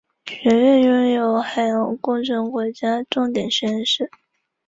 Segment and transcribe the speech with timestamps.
[0.25, 4.09] 学院拥有海洋工程国家重点实验室。